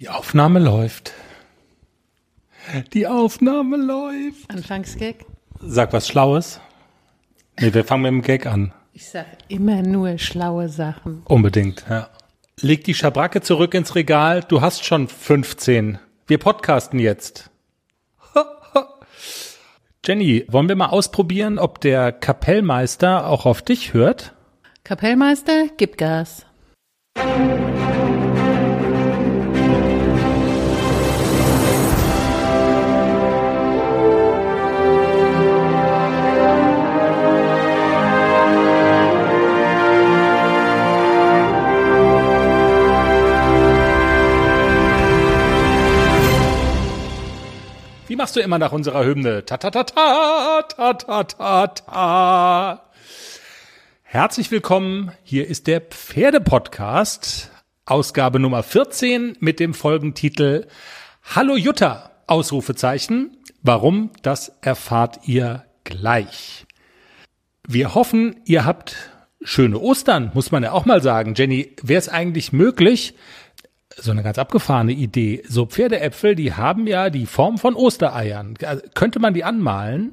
[0.00, 1.12] Die Aufnahme läuft.
[2.92, 4.48] Die Aufnahme läuft.
[4.48, 5.24] Anfangsgag?
[5.60, 6.60] Sag was Schlaues.
[7.58, 8.72] Nee, wir fangen mit dem Gag an.
[8.92, 11.22] Ich sag immer nur schlaue Sachen.
[11.24, 12.10] Unbedingt, ja.
[12.60, 14.44] Leg die Schabracke zurück ins Regal.
[14.46, 15.98] Du hast schon 15.
[16.28, 17.50] Wir podcasten jetzt.
[20.06, 24.32] Jenny, wollen wir mal ausprobieren, ob der Kapellmeister auch auf dich hört?
[24.84, 26.46] Kapellmeister, gib Gas.
[48.08, 49.44] Wie machst du immer nach unserer Hymne?
[49.44, 52.82] Ta ta ta ta ta ta ta ta.
[54.02, 55.12] Herzlich willkommen.
[55.24, 57.50] Hier ist der Pferdepodcast,
[57.84, 60.68] Ausgabe Nummer 14 mit dem Folgentitel
[61.22, 63.36] Hallo Jutta, Ausrufezeichen.
[63.60, 66.64] Warum, das erfahrt ihr gleich.
[67.66, 68.96] Wir hoffen, ihr habt
[69.42, 71.34] schöne Ostern, muss man ja auch mal sagen.
[71.36, 73.12] Jenny, wäre es eigentlich möglich,
[74.00, 75.42] so eine ganz abgefahrene Idee.
[75.48, 78.54] So Pferdeäpfel, die haben ja die Form von Ostereiern.
[78.64, 80.12] Also, könnte man die anmalen?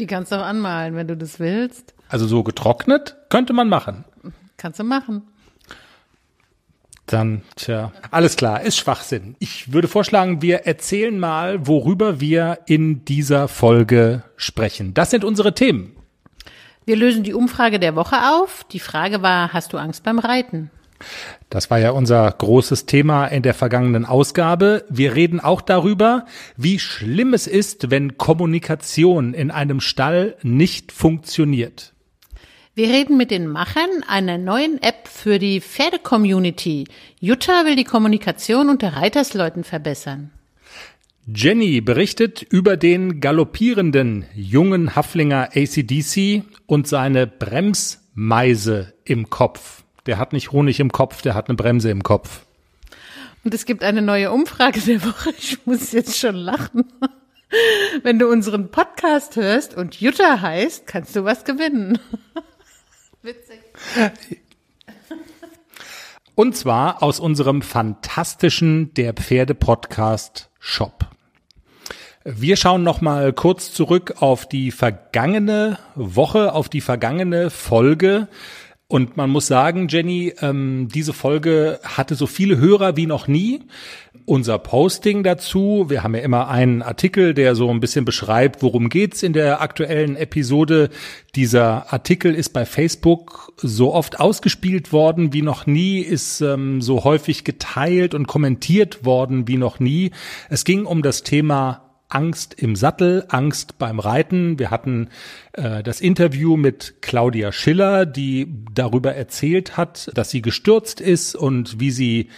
[0.00, 1.94] Die kannst du auch anmalen, wenn du das willst.
[2.08, 4.04] Also so getrocknet könnte man machen.
[4.56, 5.22] Kannst du machen.
[7.06, 9.34] Dann, tja, alles klar, ist Schwachsinn.
[9.38, 14.92] Ich würde vorschlagen, wir erzählen mal, worüber wir in dieser Folge sprechen.
[14.92, 15.96] Das sind unsere Themen.
[16.84, 18.64] Wir lösen die Umfrage der Woche auf.
[18.72, 20.70] Die Frage war, hast du Angst beim Reiten?
[21.50, 24.84] Das war ja unser großes Thema in der vergangenen Ausgabe.
[24.88, 31.92] Wir reden auch darüber, wie schlimm es ist, wenn Kommunikation in einem Stall nicht funktioniert.
[32.74, 36.84] Wir reden mit den Machern einer neuen App für die Pferde-Community.
[37.18, 40.30] Jutta will die Kommunikation unter Reitersleuten verbessern.
[41.26, 49.82] Jenny berichtet über den galoppierenden jungen Haflinger ACDC und seine Bremsmeise im Kopf.
[50.08, 52.46] Der hat nicht Honig im Kopf, der hat eine Bremse im Kopf.
[53.44, 55.34] Und es gibt eine neue Umfrage der Woche.
[55.38, 56.86] Ich muss jetzt schon lachen.
[58.02, 61.98] Wenn du unseren Podcast hörst und Jutta heißt, kannst du was gewinnen.
[63.22, 63.60] Witzig.
[66.34, 71.06] Und zwar aus unserem fantastischen Der Pferde Podcast Shop.
[72.24, 78.28] Wir schauen noch mal kurz zurück auf die vergangene Woche, auf die vergangene Folge.
[78.90, 83.60] Und man muss sagen, Jenny, ähm, diese Folge hatte so viele Hörer wie noch nie.
[84.24, 88.88] Unser Posting dazu, wir haben ja immer einen Artikel, der so ein bisschen beschreibt, worum
[88.88, 90.88] geht's in der aktuellen Episode.
[91.34, 97.04] Dieser Artikel ist bei Facebook so oft ausgespielt worden wie noch nie, ist ähm, so
[97.04, 100.12] häufig geteilt und kommentiert worden wie noch nie.
[100.48, 104.58] Es ging um das Thema Angst im Sattel, Angst beim Reiten.
[104.58, 105.08] Wir hatten
[105.52, 111.80] äh, das Interview mit Claudia Schiller, die darüber erzählt hat, dass sie gestürzt ist und
[111.80, 112.30] wie sie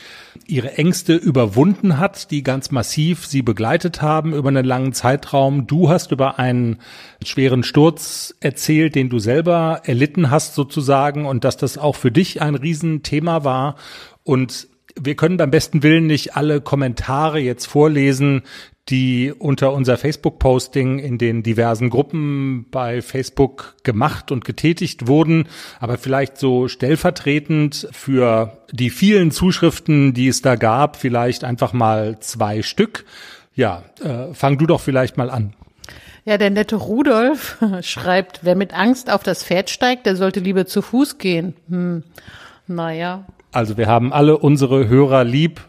[0.46, 5.68] ihre Ängste überwunden hat, die ganz massiv sie begleitet haben über einen langen Zeitraum.
[5.68, 6.78] Du hast über einen
[7.24, 12.42] schweren Sturz erzählt, den du selber erlitten hast sozusagen und dass das auch für dich
[12.42, 13.76] ein Riesenthema war.
[14.24, 14.68] Und
[14.98, 18.42] wir können beim besten Willen nicht alle Kommentare jetzt vorlesen,
[18.88, 25.46] die unter unser Facebook-Posting in den diversen Gruppen bei Facebook gemacht und getätigt wurden,
[25.78, 32.18] aber vielleicht so stellvertretend für die vielen Zuschriften, die es da gab, vielleicht einfach mal
[32.20, 33.04] zwei Stück.
[33.54, 35.54] Ja, äh, fang du doch vielleicht mal an.
[36.24, 40.66] Ja, der nette Rudolf schreibt, wer mit Angst auf das Pferd steigt, der sollte lieber
[40.66, 41.54] zu Fuß gehen.
[41.68, 42.02] Hm.
[42.66, 43.26] Naja.
[43.52, 45.60] Also wir haben alle unsere Hörer lieb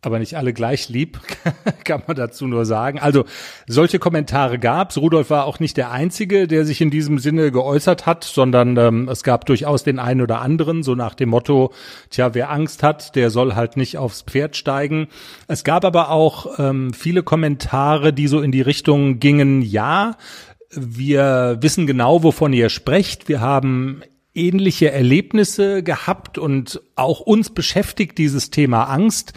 [0.00, 1.18] aber nicht alle gleich lieb,
[1.84, 3.00] kann man dazu nur sagen.
[3.00, 3.24] Also
[3.66, 4.96] solche Kommentare gab's.
[4.96, 9.08] Rudolf war auch nicht der Einzige, der sich in diesem Sinne geäußert hat, sondern ähm,
[9.08, 11.72] es gab durchaus den einen oder anderen, so nach dem Motto,
[12.10, 15.08] tja, wer Angst hat, der soll halt nicht aufs Pferd steigen.
[15.48, 20.16] Es gab aber auch ähm, viele Kommentare, die so in die Richtung gingen, ja,
[20.70, 23.28] wir wissen genau, wovon ihr sprecht.
[23.28, 24.02] Wir haben
[24.38, 29.34] ähnliche Erlebnisse gehabt und auch uns beschäftigt dieses Thema Angst.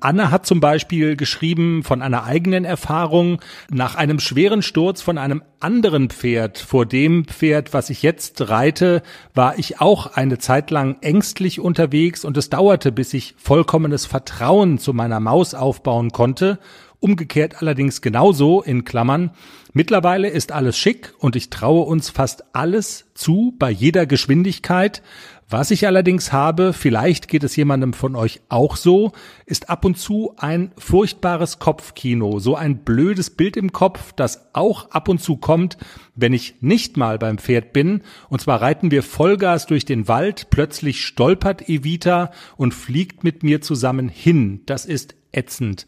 [0.00, 3.40] Anne hat zum Beispiel geschrieben von einer eigenen Erfahrung
[3.70, 6.58] nach einem schweren Sturz von einem anderen Pferd.
[6.58, 9.02] Vor dem Pferd, was ich jetzt reite,
[9.34, 14.78] war ich auch eine Zeit lang ängstlich unterwegs und es dauerte, bis ich vollkommenes Vertrauen
[14.78, 16.58] zu meiner Maus aufbauen konnte
[17.00, 19.30] Umgekehrt allerdings genauso in Klammern.
[19.72, 25.02] Mittlerweile ist alles schick und ich traue uns fast alles zu bei jeder Geschwindigkeit.
[25.48, 29.12] Was ich allerdings habe, vielleicht geht es jemandem von euch auch so,
[29.44, 34.90] ist ab und zu ein furchtbares Kopfkino, so ein blödes Bild im Kopf, das auch
[34.90, 35.78] ab und zu kommt,
[36.16, 38.02] wenn ich nicht mal beim Pferd bin.
[38.28, 43.60] Und zwar reiten wir Vollgas durch den Wald, plötzlich stolpert Evita und fliegt mit mir
[43.60, 44.62] zusammen hin.
[44.66, 45.86] Das ist ätzend.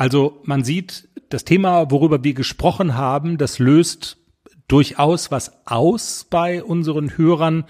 [0.00, 4.16] Also man sieht, das Thema, worüber wir gesprochen haben, das löst
[4.66, 7.64] durchaus was aus bei unseren Hörern.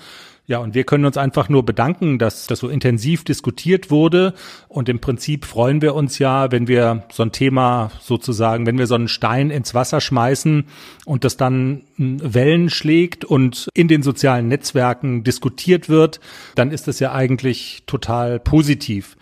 [0.46, 4.34] Ja, und wir können uns einfach nur bedanken, dass das so intensiv diskutiert wurde.
[4.68, 8.86] Und im Prinzip freuen wir uns ja, wenn wir so ein Thema sozusagen, wenn wir
[8.86, 10.66] so einen Stein ins Wasser schmeißen
[11.06, 16.20] und das dann Wellen schlägt und in den sozialen Netzwerken diskutiert wird,
[16.54, 19.16] dann ist das ja eigentlich total positiv.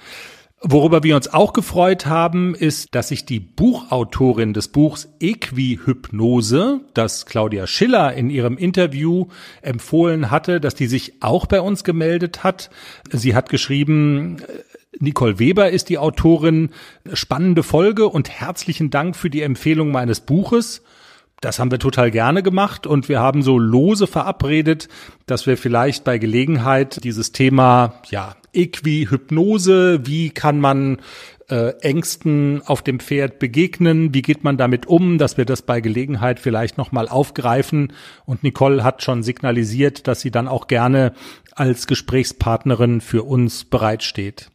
[0.60, 7.26] Worüber wir uns auch gefreut haben, ist, dass sich die Buchautorin des Buchs Equihypnose, das
[7.26, 9.26] Claudia Schiller in ihrem Interview
[9.62, 12.70] empfohlen hatte, dass die sich auch bei uns gemeldet hat.
[13.12, 14.38] Sie hat geschrieben,
[14.98, 16.70] Nicole Weber ist die Autorin.
[17.12, 20.82] Spannende Folge und herzlichen Dank für die Empfehlung meines Buches.
[21.40, 24.88] Das haben wir total gerne gemacht und wir haben so lose verabredet,
[25.26, 30.98] dass wir vielleicht bei Gelegenheit dieses Thema, ja, Equihypnose, wie kann man
[31.48, 35.80] äh, Ängsten auf dem Pferd begegnen, wie geht man damit um, dass wir das bei
[35.80, 37.92] Gelegenheit vielleicht nochmal aufgreifen.
[38.26, 41.12] Und Nicole hat schon signalisiert, dass sie dann auch gerne
[41.54, 44.50] als Gesprächspartnerin für uns bereitsteht.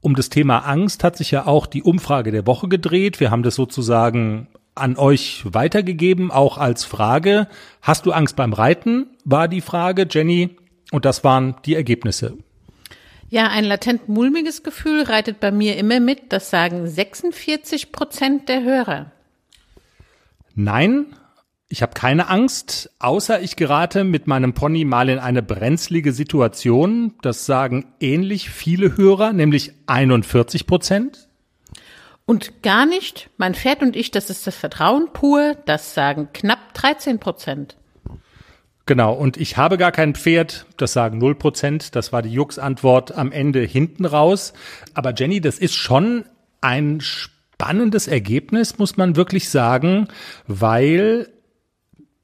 [0.00, 3.18] Um das Thema Angst hat sich ja auch die Umfrage der Woche gedreht.
[3.18, 7.48] Wir haben das sozusagen an euch weitergegeben, auch als Frage.
[7.80, 9.06] Hast du Angst beim Reiten?
[9.24, 10.56] War die Frage, Jenny.
[10.92, 12.36] Und das waren die Ergebnisse.
[13.28, 16.32] Ja, ein latent mulmiges Gefühl reitet bei mir immer mit.
[16.32, 19.10] Das sagen 46 Prozent der Hörer.
[20.54, 21.06] Nein,
[21.68, 27.14] ich habe keine Angst, außer ich gerate mit meinem Pony mal in eine brenzlige Situation.
[27.22, 31.28] Das sagen ähnlich viele Hörer, nämlich 41 Prozent.
[32.24, 36.74] Und gar nicht, mein Pferd und ich, das ist das Vertrauen pur, das sagen knapp
[36.74, 37.76] 13 Prozent.
[38.86, 43.18] Genau, und ich habe gar kein Pferd, das sagen 0 Prozent, das war die Jux-Antwort
[43.18, 44.52] am Ende hinten raus.
[44.94, 46.24] Aber Jenny, das ist schon
[46.60, 50.06] ein spannendes Ergebnis, muss man wirklich sagen,
[50.46, 51.28] weil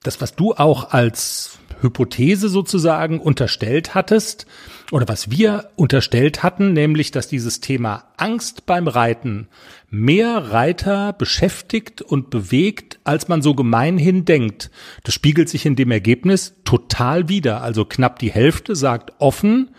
[0.05, 4.47] das, was du auch als Hypothese sozusagen unterstellt hattest
[4.91, 9.49] oder was wir unterstellt hatten, nämlich dass dieses Thema Angst beim Reiten
[9.91, 14.71] mehr Reiter beschäftigt und bewegt, als man so gemeinhin denkt.
[15.05, 17.63] Das spiegelt sich in dem Ergebnis total wider.
[17.63, 19.71] Also knapp die Hälfte sagt offen,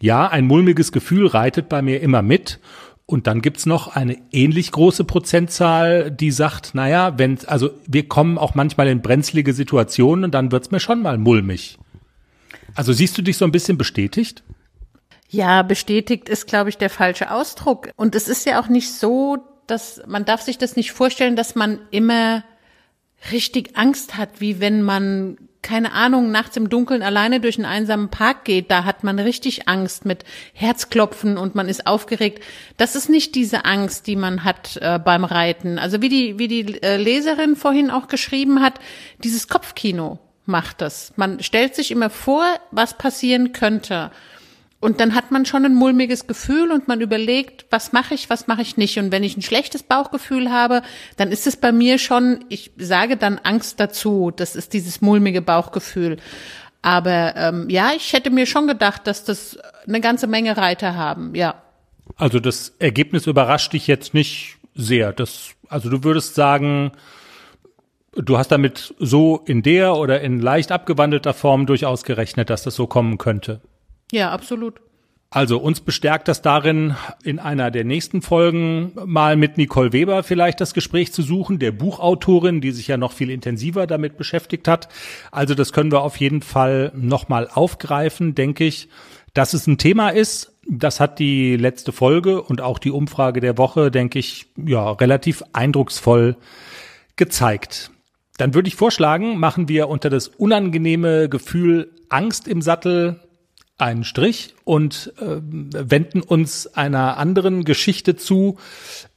[0.00, 2.60] ja, ein mulmiges Gefühl reitet bei mir immer mit.
[3.10, 8.36] Und dann gibt's noch eine ähnlich große Prozentzahl, die sagt, naja, wenn, also wir kommen
[8.36, 11.78] auch manchmal in brenzlige Situationen und dann wird's mir schon mal mulmig.
[12.74, 14.44] Also siehst du dich so ein bisschen bestätigt?
[15.30, 17.88] Ja, bestätigt ist, glaube ich, der falsche Ausdruck.
[17.96, 21.54] Und es ist ja auch nicht so, dass man darf sich das nicht vorstellen, dass
[21.54, 22.44] man immer
[23.32, 28.08] richtig Angst hat, wie wenn man keine Ahnung, nachts im Dunkeln alleine durch einen einsamen
[28.08, 30.24] Park geht, da hat man richtig Angst mit
[30.54, 32.42] Herzklopfen und man ist aufgeregt.
[32.76, 35.78] Das ist nicht diese Angst, die man hat äh, beim Reiten.
[35.78, 38.80] Also wie die, wie die äh, Leserin vorhin auch geschrieben hat,
[39.22, 41.12] dieses Kopfkino macht das.
[41.16, 44.10] Man stellt sich immer vor, was passieren könnte.
[44.80, 48.46] Und dann hat man schon ein mulmiges Gefühl und man überlegt, was mache ich, was
[48.46, 48.98] mache ich nicht.
[48.98, 50.82] Und wenn ich ein schlechtes Bauchgefühl habe,
[51.16, 54.30] dann ist es bei mir schon, ich sage dann Angst dazu.
[54.34, 56.18] Das ist dieses mulmige Bauchgefühl.
[56.80, 61.34] Aber ähm, ja, ich hätte mir schon gedacht, dass das eine ganze Menge Reiter haben,
[61.34, 61.60] ja.
[62.16, 65.12] Also das Ergebnis überrascht dich jetzt nicht sehr.
[65.12, 66.92] Das, also du würdest sagen,
[68.14, 72.76] du hast damit so in der oder in leicht abgewandelter Form durchaus gerechnet, dass das
[72.76, 73.60] so kommen könnte.
[74.12, 74.80] Ja, absolut.
[75.30, 80.58] Also uns bestärkt das darin, in einer der nächsten Folgen mal mit Nicole Weber vielleicht
[80.62, 84.88] das Gespräch zu suchen, der Buchautorin, die sich ja noch viel intensiver damit beschäftigt hat.
[85.30, 88.88] Also das können wir auf jeden Fall nochmal aufgreifen, denke ich.
[89.34, 93.58] Dass es ein Thema ist, das hat die letzte Folge und auch die Umfrage der
[93.58, 96.36] Woche, denke ich, ja, relativ eindrucksvoll
[97.16, 97.90] gezeigt.
[98.38, 103.20] Dann würde ich vorschlagen, machen wir unter das unangenehme Gefühl Angst im Sattel
[103.78, 108.58] einen Strich und äh, wenden uns einer anderen Geschichte zu,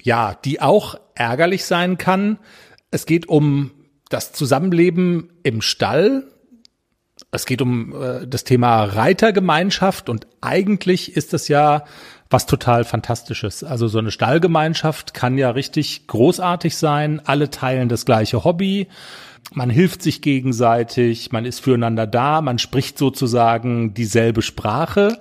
[0.02, 2.38] ja, die auch ärgerlich sein kann.
[2.92, 3.72] Es geht um
[4.10, 6.26] das Zusammenleben im Stall.
[7.32, 11.86] Es geht um äh, das Thema Reitergemeinschaft und eigentlich ist das ja
[12.30, 13.64] was total fantastisches.
[13.64, 17.22] Also so eine Stallgemeinschaft kann ja richtig großartig sein.
[17.26, 18.88] Alle teilen das gleiche Hobby.
[19.54, 25.20] Man hilft sich gegenseitig, man ist füreinander da, man spricht sozusagen dieselbe Sprache.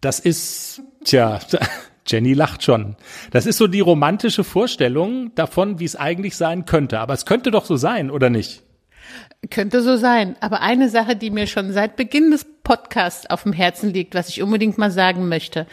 [0.00, 1.40] Das ist, tja,
[2.06, 2.96] Jenny lacht schon.
[3.30, 7.00] Das ist so die romantische Vorstellung davon, wie es eigentlich sein könnte.
[7.00, 8.63] Aber es könnte doch so sein, oder nicht?
[9.50, 10.36] Könnte so sein.
[10.40, 14.30] Aber eine Sache, die mir schon seit Beginn des Podcasts auf dem Herzen liegt, was
[14.30, 15.66] ich unbedingt mal sagen möchte.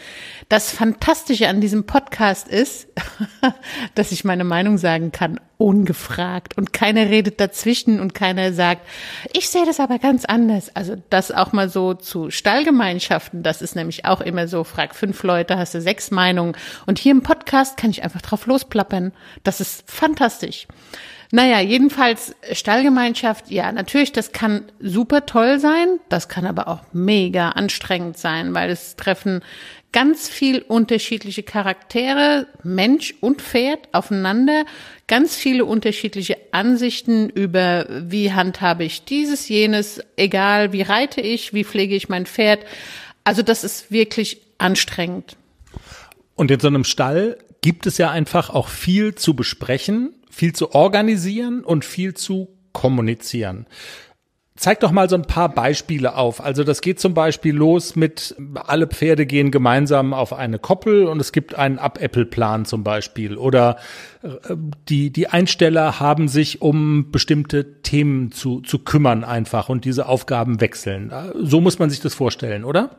[0.50, 2.86] Das Fantastische an diesem Podcast ist,
[3.94, 6.58] dass ich meine Meinung sagen kann, ungefragt.
[6.58, 8.86] Und keiner redet dazwischen und keiner sagt,
[9.32, 10.76] ich sehe das aber ganz anders.
[10.76, 15.22] Also das auch mal so zu Stallgemeinschaften, das ist nämlich auch immer so, frag fünf
[15.22, 16.54] Leute, hast du sechs Meinungen.
[16.84, 19.12] Und hier im Podcast kann ich einfach drauf losplappern.
[19.44, 20.66] Das ist fantastisch.
[21.34, 27.48] Naja, jedenfalls Stallgemeinschaft, ja, natürlich, das kann super toll sein, das kann aber auch mega
[27.48, 29.40] anstrengend sein, weil es treffen
[29.92, 34.66] ganz viel unterschiedliche Charaktere, Mensch und Pferd aufeinander,
[35.06, 41.64] ganz viele unterschiedliche Ansichten über, wie handhabe ich dieses, jenes, egal, wie reite ich, wie
[41.64, 42.60] pflege ich mein Pferd.
[43.24, 45.38] Also das ist wirklich anstrengend.
[46.34, 50.74] Und in so einem Stall gibt es ja einfach auch viel zu besprechen viel zu
[50.74, 53.66] organisieren und viel zu kommunizieren.
[54.54, 56.42] Zeig doch mal so ein paar Beispiele auf.
[56.42, 61.20] Also das geht zum Beispiel los mit, alle Pferde gehen gemeinsam auf eine Koppel und
[61.20, 63.36] es gibt einen Up-Apple-Plan zum Beispiel.
[63.36, 63.76] Oder
[64.22, 64.28] äh,
[64.88, 70.60] die, die Einsteller haben sich um bestimmte Themen zu, zu kümmern einfach und diese Aufgaben
[70.60, 71.12] wechseln.
[71.34, 72.90] So muss man sich das vorstellen, oder?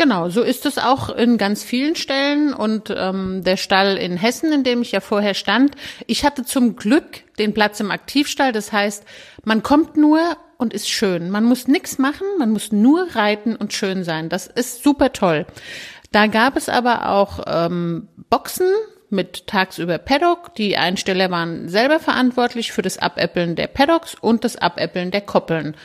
[0.00, 4.50] Genau, so ist es auch in ganz vielen Stellen und ähm, der Stall in Hessen,
[4.50, 5.74] in dem ich ja vorher stand.
[6.06, 7.04] Ich hatte zum Glück
[7.38, 9.04] den Platz im Aktivstall, das heißt,
[9.44, 11.28] man kommt nur und ist schön.
[11.28, 14.30] Man muss nichts machen, man muss nur reiten und schön sein.
[14.30, 15.44] Das ist super toll.
[16.12, 18.72] Da gab es aber auch ähm, Boxen
[19.10, 20.54] mit tagsüber Paddock.
[20.54, 25.76] Die Einsteller waren selber verantwortlich für das Abäppeln der Paddocks und das Abäppeln der Koppeln.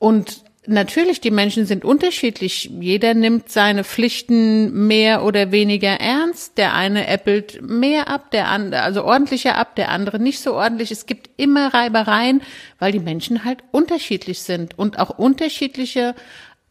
[0.00, 2.70] Und Natürlich, die Menschen sind unterschiedlich.
[2.80, 6.56] Jeder nimmt seine Pflichten mehr oder weniger ernst.
[6.56, 10.90] Der eine äppelt mehr ab, der andere, also ordentlicher ab, der andere nicht so ordentlich.
[10.90, 12.40] Es gibt immer Reibereien,
[12.78, 16.14] weil die Menschen halt unterschiedlich sind und auch unterschiedliche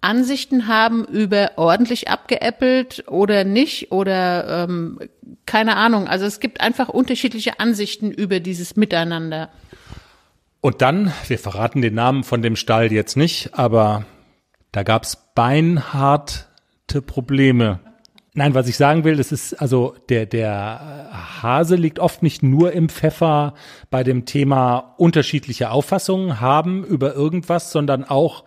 [0.02, 5.00] Ansichten haben über ordentlich abgeäppelt oder nicht oder ähm,
[5.46, 6.08] keine Ahnung.
[6.08, 9.50] Also es gibt einfach unterschiedliche Ansichten über dieses Miteinander.
[10.63, 14.05] Und dann, wir verraten den Namen von dem Stall jetzt nicht, aber
[14.72, 17.82] da gab's beinharte Probleme.
[18.34, 21.10] Nein, was ich sagen will, das ist also der der
[21.41, 23.55] Hase liegt oft nicht nur im Pfeffer
[23.89, 28.46] bei dem Thema unterschiedliche Auffassungen haben über irgendwas, sondern auch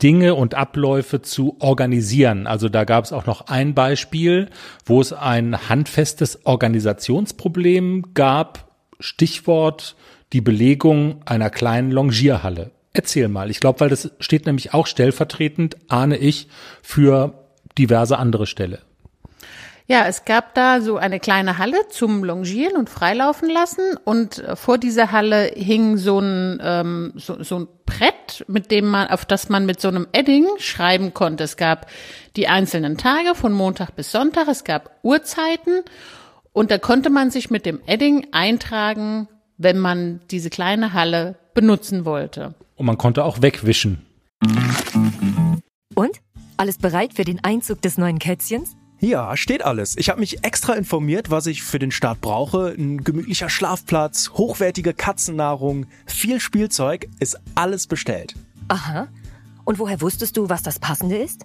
[0.00, 2.46] Dinge und Abläufe zu organisieren.
[2.46, 4.50] Also da gab es auch noch ein Beispiel,
[4.84, 8.70] wo es ein handfestes Organisationsproblem gab.
[9.00, 9.96] Stichwort
[10.36, 12.70] die Belegung einer kleinen Longierhalle.
[12.92, 13.50] Erzähl mal.
[13.50, 16.48] Ich glaube, weil das steht nämlich auch stellvertretend, ahne ich,
[16.82, 17.46] für
[17.78, 18.80] diverse andere Ställe.
[19.86, 24.56] Ja, es gab da so eine kleine Halle zum Longieren und Freilaufen lassen und äh,
[24.56, 29.24] vor dieser Halle hing so ein, ähm, so, so ein Brett, mit dem man, auf
[29.24, 31.44] das man mit so einem Edding schreiben konnte.
[31.44, 31.86] Es gab
[32.36, 35.82] die einzelnen Tage von Montag bis Sonntag, es gab Uhrzeiten
[36.52, 39.28] und da konnte man sich mit dem Edding eintragen,
[39.58, 42.54] wenn man diese kleine Halle benutzen wollte.
[42.76, 44.04] Und man konnte auch wegwischen.
[45.94, 46.20] Und?
[46.58, 48.76] Alles bereit für den Einzug des neuen Kätzchens?
[48.98, 49.96] Ja, steht alles.
[49.98, 52.74] Ich habe mich extra informiert, was ich für den Start brauche.
[52.76, 58.34] Ein gemütlicher Schlafplatz, hochwertige Katzennahrung, viel Spielzeug, ist alles bestellt.
[58.68, 59.08] Aha.
[59.64, 61.44] Und woher wusstest du, was das Passende ist?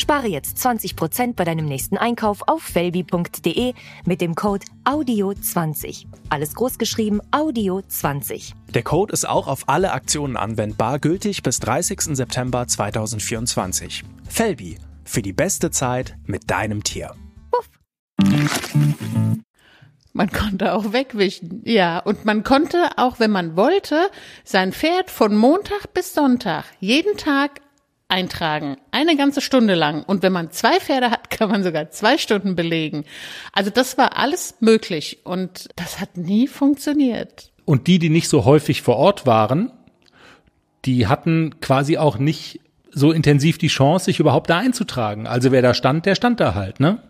[0.00, 3.74] Spare jetzt 20% bei deinem nächsten Einkauf auf felbi.de
[4.06, 6.06] mit dem Code AUDIO20.
[6.30, 8.54] Alles großgeschrieben AUDIO20.
[8.70, 12.16] Der Code ist auch auf alle Aktionen anwendbar, gültig bis 30.
[12.16, 14.04] September 2024.
[14.26, 17.14] Felbi, für die beste Zeit mit deinem Tier.
[17.50, 17.68] Puff.
[20.12, 21.98] Man konnte auch wegwischen, ja.
[21.98, 24.10] Und man konnte auch, wenn man wollte,
[24.44, 27.60] sein Pferd von Montag bis Sonntag jeden Tag
[28.10, 28.76] eintragen.
[28.90, 30.02] Eine ganze Stunde lang.
[30.02, 33.04] Und wenn man zwei Pferde hat, kann man sogar zwei Stunden belegen.
[33.52, 35.20] Also das war alles möglich.
[35.24, 37.50] Und das hat nie funktioniert.
[37.64, 39.70] Und die, die nicht so häufig vor Ort waren,
[40.84, 42.60] die hatten quasi auch nicht
[42.92, 45.26] so intensiv die Chance, sich überhaupt da einzutragen.
[45.26, 47.02] Also wer da stand, der stand da halt, ne?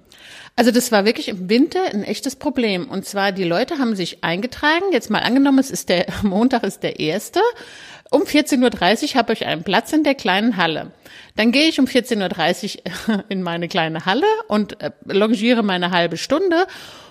[0.57, 2.91] Also das war wirklich im Winter ein echtes Problem.
[2.91, 4.85] Und zwar die Leute haben sich eingetragen.
[4.93, 7.41] Jetzt mal angenommen, es ist der Montag ist der erste.
[8.11, 10.91] Um 14.30 Uhr habe ich einen Platz in der kleinen Halle.
[11.37, 16.17] Dann gehe ich um 14.30 Uhr in meine kleine Halle und äh, longiere meine halbe
[16.17, 16.67] Stunde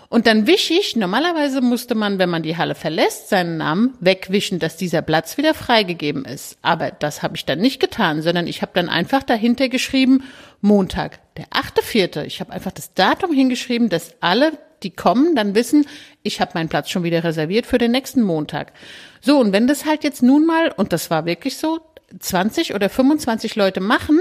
[0.10, 4.58] und dann wische ich, normalerweise musste man, wenn man die Halle verlässt, seinen Namen wegwischen,
[4.58, 6.58] dass dieser Platz wieder freigegeben ist.
[6.64, 10.24] Aber das habe ich dann nicht getan, sondern ich habe dann einfach dahinter geschrieben,
[10.62, 12.26] Montag, der achte Vierte.
[12.26, 15.86] Ich habe einfach das Datum hingeschrieben, dass alle, die kommen, dann wissen,
[16.24, 18.74] ich habe meinen Platz schon wieder reserviert für den nächsten Montag.
[19.22, 21.80] So, und wenn das halt jetzt nun mal, und das war wirklich so,
[22.18, 24.20] 20 oder 25 Leute machen,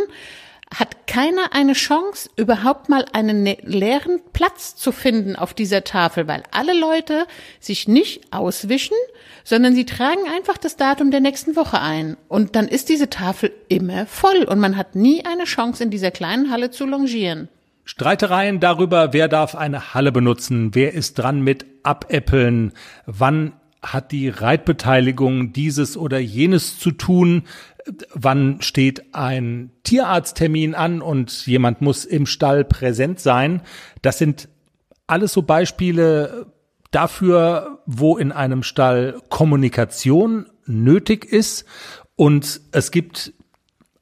[0.75, 6.29] hat keiner eine Chance, überhaupt mal einen ne-, leeren Platz zu finden auf dieser Tafel,
[6.29, 7.27] weil alle Leute
[7.59, 8.97] sich nicht auswischen,
[9.45, 12.19] sondern sie tragen einfach das Datum der nächsten Woche ein.
[12.29, 16.11] Und dann ist diese Tafel immer voll und man hat nie eine Chance, in dieser
[16.11, 17.49] kleinen Halle zu longieren.
[17.89, 22.73] Streitereien darüber, wer darf eine Halle benutzen, wer ist dran mit Abäppeln,
[23.07, 27.45] wann hat die Reitbeteiligung dieses oder jenes zu tun,
[28.13, 33.63] wann steht ein Tierarzttermin an und jemand muss im Stall präsent sein.
[34.03, 34.51] Das sind
[35.07, 36.53] alles so Beispiele
[36.91, 41.65] dafür, wo in einem Stall Kommunikation nötig ist.
[42.17, 43.33] Und es gibt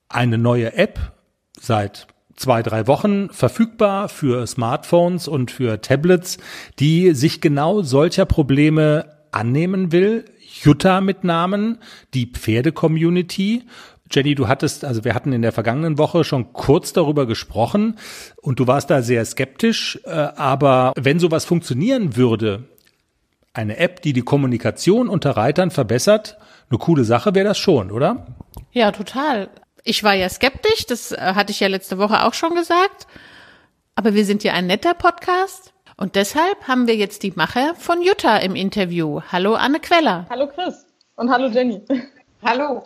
[0.09, 1.13] eine neue App
[1.57, 6.39] seit zwei, drei Wochen verfügbar für Smartphones und für Tablets,
[6.79, 10.25] die sich genau solcher Probleme annehmen will.
[10.63, 11.79] Jutta mit Namen,
[12.15, 13.65] die Pferde-Community.
[14.11, 17.97] Jenny, du hattest, also wir hatten in der vergangenen Woche schon kurz darüber gesprochen
[18.41, 22.65] und du warst da sehr skeptisch, äh, aber wenn sowas funktionieren würde,
[23.53, 26.39] eine App, die die Kommunikation unter Reitern verbessert,
[26.71, 28.27] eine coole Sache wäre das schon, oder?
[28.73, 29.49] Ja, total.
[29.89, 33.07] Ich war ja skeptisch, das äh, hatte ich ja letzte Woche auch schon gesagt.
[33.95, 35.73] Aber wir sind ja ein netter Podcast.
[35.97, 39.21] Und deshalb haben wir jetzt die Macher von Jutta im Interview.
[39.31, 40.27] Hallo Anne Queller.
[40.29, 41.81] Hallo Chris und hallo Jenny.
[42.45, 42.83] hallo.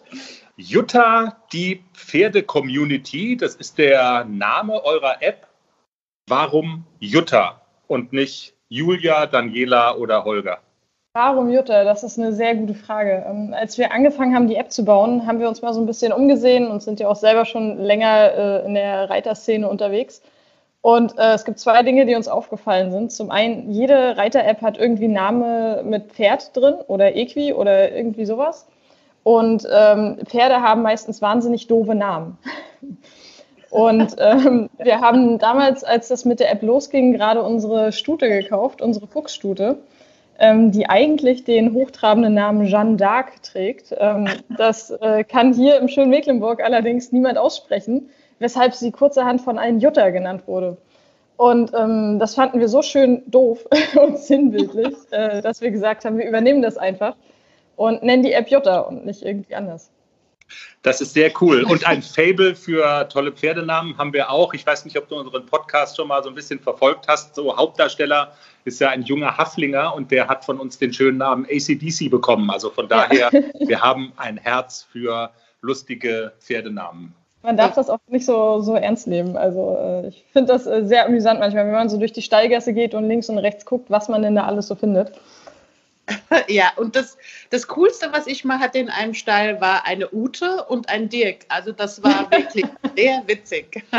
[0.58, 5.46] Jutta, die Pferde-Community, das ist der Name eurer App.
[6.26, 10.60] Warum Jutta und nicht Julia, Daniela oder Holger?
[11.12, 11.82] Warum Jutta?
[11.82, 13.24] Das ist eine sehr gute Frage.
[13.28, 15.86] Ähm, als wir angefangen haben, die App zu bauen, haben wir uns mal so ein
[15.86, 20.22] bisschen umgesehen und sind ja auch selber schon länger äh, in der Reiterszene unterwegs.
[20.82, 23.10] Und äh, es gibt zwei Dinge, die uns aufgefallen sind.
[23.10, 28.68] Zum einen, jede Reiter-App hat irgendwie Namen mit Pferd drin oder Equi oder irgendwie sowas.
[29.24, 32.38] Und ähm, Pferde haben meistens wahnsinnig doofe Namen.
[33.70, 38.80] Und ähm, wir haben damals, als das mit der App losging, gerade unsere Stute gekauft,
[38.80, 39.78] unsere Fuchsstute,
[40.40, 43.94] ähm, die eigentlich den hochtrabenden Namen Jeanne d'Arc trägt.
[43.96, 44.26] Ähm,
[44.56, 49.78] das äh, kann hier im schönen Mecklenburg allerdings niemand aussprechen weshalb sie kurzerhand von einem
[49.78, 50.76] Jutta genannt wurde.
[51.36, 53.66] Und ähm, das fanden wir so schön doof
[54.02, 57.14] und sinnbildlich, äh, dass wir gesagt haben, wir übernehmen das einfach
[57.76, 59.90] und nennen die App Jutta und nicht irgendwie anders.
[60.82, 61.64] Das ist sehr cool.
[61.64, 64.54] Und ein Fable für tolle Pferdenamen haben wir auch.
[64.54, 67.34] Ich weiß nicht, ob du unseren Podcast schon mal so ein bisschen verfolgt hast.
[67.34, 68.32] So Hauptdarsteller
[68.64, 72.50] ist ja ein junger Haflinger und der hat von uns den schönen Namen ACDC bekommen.
[72.50, 73.40] Also von daher, ja.
[73.66, 77.14] wir haben ein Herz für lustige Pferdenamen.
[77.42, 79.36] Man darf das auch nicht so, so ernst nehmen.
[79.36, 82.74] Also äh, ich finde das äh, sehr amüsant manchmal, wenn man so durch die Stallgasse
[82.74, 85.12] geht und links und rechts guckt, was man denn da alles so findet.
[86.48, 87.16] Ja, und das,
[87.50, 91.46] das Coolste, was ich mal hatte in einem Stall, war eine Ute und ein Dirk.
[91.48, 93.82] Also das war wirklich sehr witzig.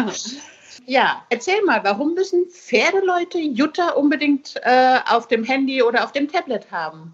[0.87, 6.27] Ja, erzähl mal, warum müssen Pferdeleute Jutta unbedingt äh, auf dem Handy oder auf dem
[6.27, 7.13] Tablet haben?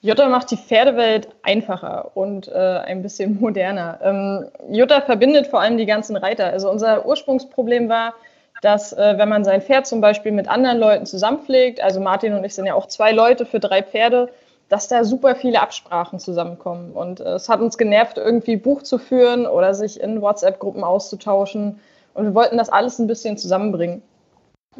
[0.00, 3.98] Jutta macht die Pferdewelt einfacher und äh, ein bisschen moderner.
[4.02, 6.46] Ähm, Jutta verbindet vor allem die ganzen Reiter.
[6.46, 8.14] Also unser Ursprungsproblem war,
[8.60, 12.44] dass äh, wenn man sein Pferd zum Beispiel mit anderen Leuten zusammenpflegt, also Martin und
[12.44, 14.30] ich sind ja auch zwei Leute für drei Pferde,
[14.68, 16.92] dass da super viele Absprachen zusammenkommen.
[16.92, 21.80] Und äh, es hat uns genervt, irgendwie Buch zu führen oder sich in WhatsApp-Gruppen auszutauschen.
[22.14, 24.02] Und wir wollten das alles ein bisschen zusammenbringen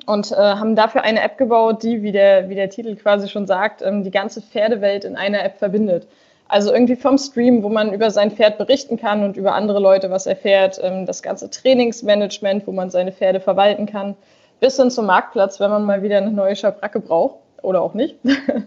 [0.07, 3.47] und äh, haben dafür eine App gebaut, die, wie der, wie der Titel quasi schon
[3.47, 6.07] sagt, ähm, die ganze Pferdewelt in einer App verbindet.
[6.49, 10.11] Also irgendwie vom Stream, wo man über sein Pferd berichten kann und über andere Leute
[10.11, 14.17] was erfährt, ähm, das ganze Trainingsmanagement, wo man seine Pferde verwalten kann,
[14.61, 17.37] bis hin zum Marktplatz, wenn man mal wieder eine neue Schabracke braucht.
[17.63, 18.17] oder auch nicht,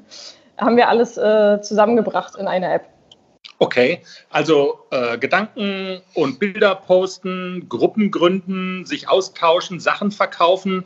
[0.58, 2.86] haben wir alles äh, zusammengebracht in einer App.
[3.58, 10.84] Okay, also äh, Gedanken und Bilder posten, Gruppen gründen, sich austauschen, Sachen verkaufen.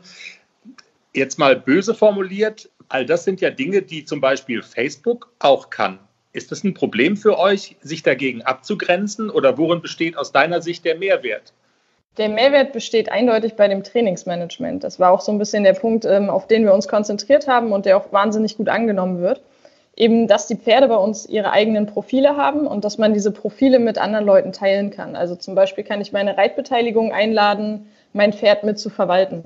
[1.14, 5.98] Jetzt mal böse formuliert, all das sind ja Dinge, die zum Beispiel Facebook auch kann.
[6.36, 10.84] Ist das ein Problem für euch, sich dagegen abzugrenzen oder worin besteht aus deiner Sicht
[10.84, 11.54] der Mehrwert?
[12.18, 14.84] Der Mehrwert besteht eindeutig bei dem Trainingsmanagement.
[14.84, 17.72] Das war auch so ein bisschen der Punkt, ähm, auf den wir uns konzentriert haben
[17.72, 19.40] und der auch wahnsinnig gut angenommen wird.
[19.96, 23.78] Eben, dass die Pferde bei uns ihre eigenen Profile haben und dass man diese Profile
[23.78, 25.16] mit anderen Leuten teilen kann.
[25.16, 29.44] Also zum Beispiel kann ich meine Reitbeteiligung einladen, mein Pferd mit zu verwalten.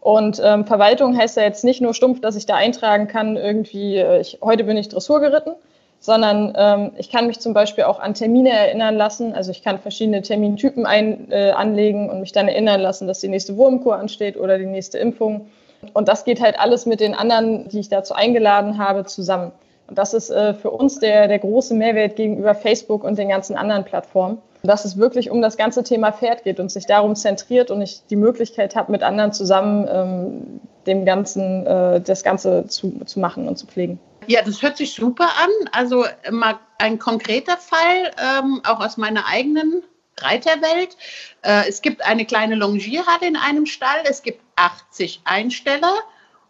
[0.00, 3.96] Und ähm, Verwaltung heißt ja jetzt nicht nur stumpf, dass ich da eintragen kann, irgendwie,
[3.96, 5.56] äh, ich, heute bin ich Dressur geritten,
[6.00, 9.34] sondern ähm, ich kann mich zum Beispiel auch an Termine erinnern lassen.
[9.34, 13.28] Also ich kann verschiedene Termintypen ein, äh, anlegen und mich dann erinnern lassen, dass die
[13.28, 15.48] nächste Wurmkur ansteht oder die nächste Impfung.
[15.94, 19.52] Und das geht halt alles mit den anderen, die ich dazu eingeladen habe, zusammen.
[19.88, 23.56] Und das ist äh, für uns der, der große Mehrwert gegenüber Facebook und den ganzen
[23.56, 27.70] anderen Plattformen, dass es wirklich um das ganze Thema Pferd geht und sich darum zentriert
[27.70, 33.04] und ich die Möglichkeit habe, mit anderen zusammen ähm, dem Ganzen, äh, das Ganze zu,
[33.04, 33.98] zu machen und zu pflegen.
[34.28, 35.70] Ja, das hört sich super an.
[35.72, 39.82] Also mal ein konkreter Fall, ähm, auch aus meiner eigenen
[40.18, 40.98] Reiterwelt.
[41.40, 45.94] Äh, es gibt eine kleine Longierhalle in einem Stall, es gibt 80 Einsteller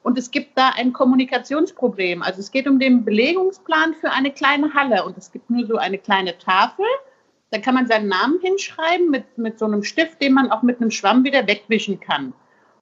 [0.03, 2.21] und es gibt da ein Kommunikationsproblem.
[2.21, 5.77] Also es geht um den Belegungsplan für eine kleine Halle und es gibt nur so
[5.77, 6.85] eine kleine Tafel.
[7.53, 10.81] Da kann man seinen Namen hinschreiben mit, mit so einem Stift, den man auch mit
[10.81, 12.33] einem Schwamm wieder wegwischen kann.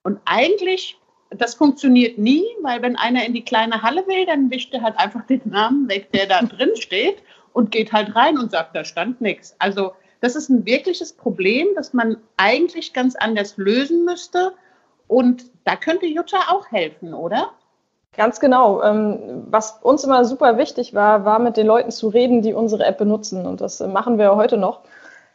[0.02, 0.98] Und eigentlich
[1.30, 4.98] das funktioniert nie, weil wenn einer in die kleine Halle will, dann wischt er halt
[4.98, 7.18] einfach den Namen weg, der da drin steht
[7.52, 9.56] und geht halt rein und sagt, da stand nichts.
[9.58, 14.52] Also das ist ein wirkliches Problem, das man eigentlich ganz anders lösen müsste.
[15.08, 17.50] Und da könnte Jutta auch helfen, oder?
[18.16, 18.82] Ganz genau.
[18.82, 22.84] Ähm, was uns immer super wichtig war, war mit den Leuten zu reden, die unsere
[22.84, 23.46] App benutzen.
[23.46, 24.80] Und das machen wir heute noch.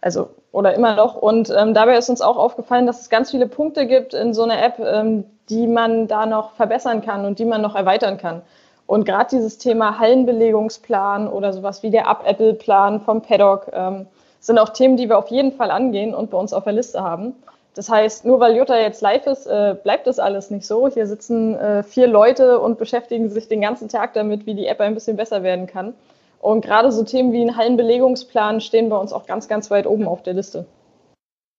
[0.02, 1.16] Also, oder immer noch.
[1.16, 4.44] Und ähm, dabei ist uns auch aufgefallen, dass es ganz viele Punkte gibt in so
[4.44, 8.42] einer App, ähm, die man da noch verbessern kann und die man noch erweitern kann.
[8.88, 14.08] Und gerade dieses Thema Hallenbelegungsplan oder sowas wie der Up-Apple-Plan vom Paddock ähm,
[14.40, 17.02] sind auch Themen, die wir auf jeden Fall angehen und bei uns auf der Liste
[17.02, 17.36] haben.
[17.74, 20.90] Das heißt, nur weil Jutta jetzt live ist, äh, bleibt das alles nicht so.
[20.90, 24.82] Hier sitzen äh, vier Leute und beschäftigen sich den ganzen Tag damit, wie die App
[24.82, 25.94] ein bisschen besser werden kann.
[26.42, 30.08] Und gerade so Themen wie ein Hallenbelegungsplan stehen bei uns auch ganz, ganz weit oben
[30.08, 30.66] auf der Liste.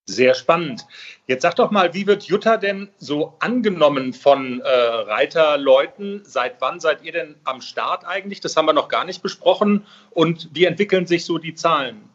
[0.07, 0.85] Sehr spannend.
[1.29, 6.23] Jetzt sag doch mal, wie wird Jutta denn so angenommen von äh, Reiterleuten?
[6.25, 8.40] Seit wann seid ihr denn am Start eigentlich?
[8.40, 9.87] Das haben wir noch gar nicht besprochen.
[10.11, 12.09] Und wie entwickeln sich so die Zahlen?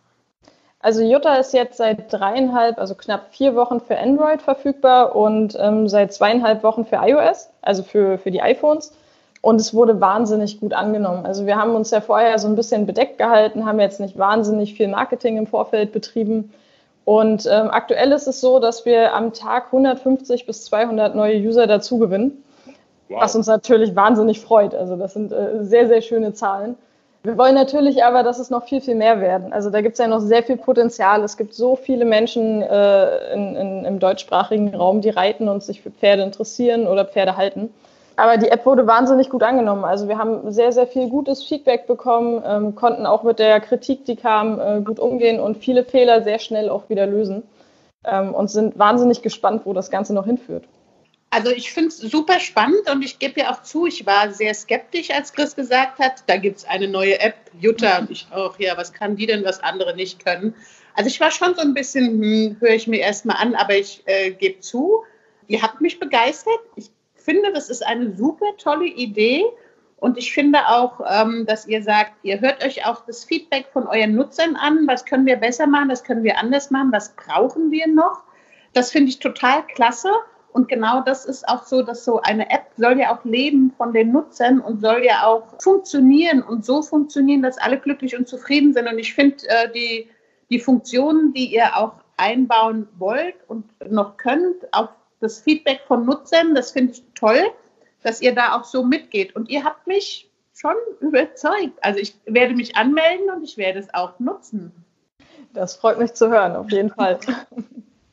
[0.80, 5.88] Also Jutta ist jetzt seit dreieinhalb, also knapp vier Wochen für Android verfügbar und ähm,
[5.88, 8.94] seit zweieinhalb Wochen für iOS, also für, für die iPhones.
[9.48, 11.26] Und es wurde wahnsinnig gut angenommen.
[11.26, 14.74] Also wir haben uns ja vorher so ein bisschen bedeckt gehalten, haben jetzt nicht wahnsinnig
[14.74, 16.52] viel Marketing im Vorfeld betrieben
[17.08, 21.66] und ähm, aktuell ist es so, dass wir am Tag 150 bis 200 neue User
[21.66, 22.44] dazu gewinnen,
[23.08, 23.22] wow.
[23.22, 24.76] was uns natürlich wahnsinnig freut.
[24.76, 26.76] Also das sind äh, sehr, sehr schöne Zahlen.
[27.24, 29.54] Wir wollen natürlich aber, dass es noch viel, viel mehr werden.
[29.54, 31.24] Also da gibt es ja noch sehr viel Potenzial.
[31.24, 35.82] Es gibt so viele Menschen äh, in, in, im deutschsprachigen Raum, die reiten und sich
[35.82, 37.70] für Pferde interessieren oder Pferde halten.
[38.18, 39.86] Aber die App wurde wahnsinnig gut angenommen.
[39.86, 44.06] Also wir haben sehr, sehr viel gutes Feedback bekommen, ähm, konnten auch mit der Kritik,
[44.06, 47.44] die kam, äh, gut umgehen und viele Fehler sehr schnell auch wieder lösen
[48.06, 50.64] ähm, und sind wahnsinnig gespannt, wo das Ganze noch hinführt.
[51.30, 54.56] Also ich finde es super spannend und ich gebe ja auch zu, ich war sehr
[54.56, 58.58] skeptisch, als Chris gesagt hat, da gibt es eine neue App, Jutta, und ich auch,
[58.58, 60.56] ja, was kann die denn, was andere nicht können?
[60.96, 64.02] Also ich war schon so ein bisschen, hm, höre ich mir erstmal an, aber ich
[64.06, 65.04] äh, gebe zu,
[65.48, 66.60] ihr habt mich begeistert.
[66.76, 66.90] Ich
[67.28, 69.44] finde, das ist eine super tolle Idee.
[70.00, 73.86] Und ich finde auch, ähm, dass ihr sagt, ihr hört euch auch das Feedback von
[73.88, 74.88] euren Nutzern an.
[74.88, 75.90] Was können wir besser machen?
[75.90, 76.92] Was können wir anders machen?
[76.92, 78.24] Was brauchen wir noch?
[78.74, 80.12] Das finde ich total klasse.
[80.54, 83.92] Und genau das ist auch so, dass so eine App soll ja auch leben von
[83.92, 88.74] den Nutzern und soll ja auch funktionieren und so funktionieren, dass alle glücklich und zufrieden
[88.74, 88.88] sind.
[88.88, 90.10] Und ich finde äh, die,
[90.50, 96.56] die Funktionen, die ihr auch einbauen wollt und noch könnt, auch das Feedback von Nutzern,
[96.56, 97.44] das finde ich toll,
[98.04, 99.36] dass ihr da auch so mitgeht.
[99.36, 101.78] Und ihr habt mich schon überzeugt.
[101.82, 104.72] Also ich werde mich anmelden und ich werde es auch nutzen.
[105.54, 107.20] Das freut mich zu hören, auf jeden Fall.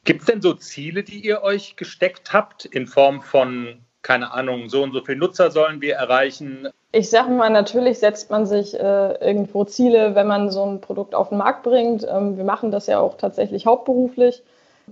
[0.05, 4.69] Gibt es denn so Ziele, die ihr euch gesteckt habt in Form von, keine Ahnung,
[4.69, 6.69] so und so viele Nutzer sollen wir erreichen?
[6.93, 11.14] Ich sage mal, natürlich setzt man sich äh, irgendwo Ziele, wenn man so ein Produkt
[11.14, 12.07] auf den Markt bringt.
[12.09, 14.43] Ähm, wir machen das ja auch tatsächlich hauptberuflich.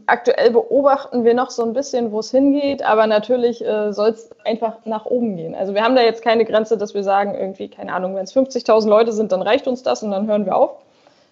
[0.07, 4.31] Aktuell beobachten wir noch so ein bisschen, wo es hingeht, aber natürlich äh, soll es
[4.45, 5.55] einfach nach oben gehen.
[5.55, 8.35] Also wir haben da jetzt keine Grenze, dass wir sagen, irgendwie, keine Ahnung, wenn es
[8.35, 10.79] 50.000 Leute sind, dann reicht uns das und dann hören wir auf.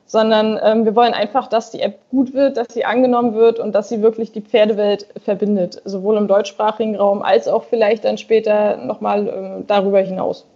[0.05, 3.73] Sondern ähm, wir wollen einfach, dass die App gut wird, dass sie angenommen wird und
[3.73, 8.77] dass sie wirklich die Pferdewelt verbindet, sowohl im deutschsprachigen Raum als auch vielleicht dann später
[8.77, 10.47] nochmal ähm, darüber hinaus.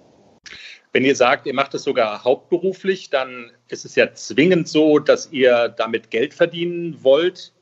[0.92, 5.32] Wenn ihr sagt, ihr macht es sogar hauptberuflich, dann ist es ja zwingend so, dass
[5.32, 7.52] ihr damit Geld verdienen wollt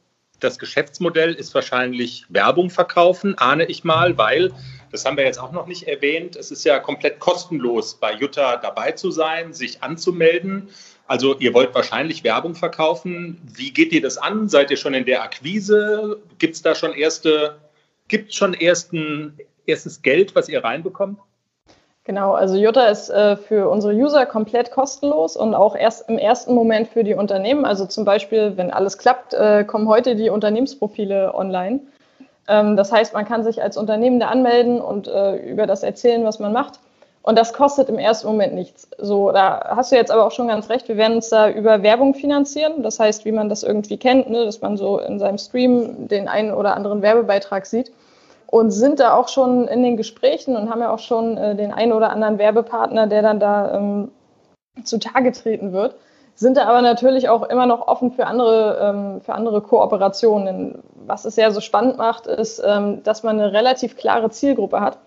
[0.43, 4.53] das Geschäftsmodell ist wahrscheinlich Werbung verkaufen, ahne ich mal, weil,
[4.91, 8.57] das haben wir jetzt auch noch nicht erwähnt, es ist ja komplett kostenlos, bei Jutta
[8.57, 10.69] dabei zu sein, sich anzumelden.
[11.07, 13.41] Also ihr wollt wahrscheinlich Werbung verkaufen.
[13.55, 14.49] Wie geht ihr das an?
[14.49, 16.21] Seid ihr schon in der Akquise?
[16.39, 17.59] Gibt es da schon erste,
[18.09, 21.19] gibt schon ersten, erstes Geld, was ihr reinbekommt?
[22.05, 26.53] Genau, also Jutta ist äh, für unsere User komplett kostenlos und auch erst im ersten
[26.53, 27.65] Moment für die Unternehmen.
[27.65, 31.79] Also zum Beispiel, wenn alles klappt, äh, kommen heute die Unternehmensprofile online.
[32.49, 36.25] Ähm, das heißt, man kann sich als Unternehmen da anmelden und äh, über das erzählen,
[36.25, 36.81] was man macht.
[37.23, 38.89] Und das kostet im ersten Moment nichts.
[38.99, 40.89] So, da hast du jetzt aber auch schon ganz recht.
[40.89, 42.83] Wir werden uns da über Werbung finanzieren.
[42.83, 46.27] Das heißt, wie man das irgendwie kennt, ne, dass man so in seinem Stream den
[46.27, 47.93] einen oder anderen Werbebeitrag sieht
[48.53, 51.73] und sind da auch schon in den Gesprächen und haben ja auch schon äh, den
[51.73, 54.11] einen oder anderen Werbepartner, der dann da ähm,
[54.85, 55.95] zutage treten wird,
[56.35, 60.83] sind da aber natürlich auch immer noch offen für andere, ähm, für andere Kooperationen.
[61.07, 64.99] Was es ja so spannend macht, ist, ähm, dass man eine relativ klare Zielgruppe hat.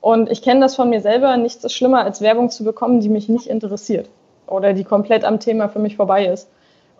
[0.00, 3.08] Und ich kenne das von mir selber, nichts ist schlimmer, als Werbung zu bekommen, die
[3.08, 4.08] mich nicht interessiert
[4.46, 6.48] oder die komplett am Thema für mich vorbei ist.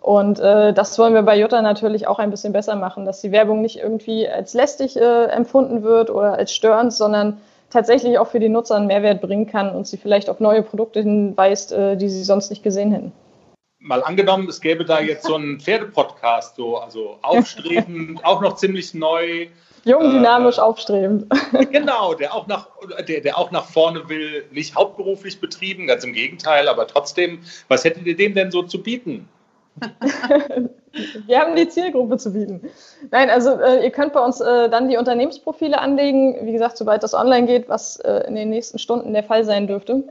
[0.05, 3.31] Und äh, das wollen wir bei Jutta natürlich auch ein bisschen besser machen, dass die
[3.31, 7.41] Werbung nicht irgendwie als lästig äh, empfunden wird oder als störend, sondern
[7.71, 11.01] tatsächlich auch für die Nutzer einen Mehrwert bringen kann und sie vielleicht auf neue Produkte
[11.01, 13.13] hinweist, äh, die sie sonst nicht gesehen hätten.
[13.79, 18.93] Mal angenommen, es gäbe da jetzt so einen Pferdepodcast, so, also aufstrebend, auch noch ziemlich
[18.93, 19.47] neu.
[19.85, 21.33] Jung, dynamisch, äh, aufstrebend.
[21.71, 22.67] Genau, der auch, nach,
[23.07, 27.39] der, der auch nach vorne will, nicht hauptberuflich betrieben, ganz im Gegenteil, aber trotzdem,
[27.69, 29.27] was hättet ihr dem denn so zu bieten?
[31.27, 32.69] Wir haben die Zielgruppe zu bieten.
[33.11, 37.03] Nein, also äh, ihr könnt bei uns äh, dann die Unternehmensprofile anlegen, wie gesagt, sobald
[37.03, 40.03] das online geht, was äh, in den nächsten Stunden der Fall sein dürfte.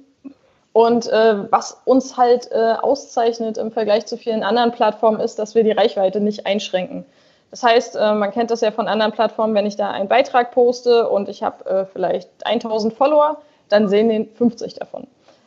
[0.73, 5.55] Und äh, was uns halt äh, auszeichnet im Vergleich zu vielen anderen Plattformen ist, dass
[5.55, 7.07] wir die Reichweite nicht einschränken.
[7.51, 10.51] Das heißt, äh, man kennt das ja von anderen Plattformen, wenn ich da einen Beitrag
[10.51, 15.07] poste und ich habe vielleicht 1000 Follower, dann sehen den 50 davon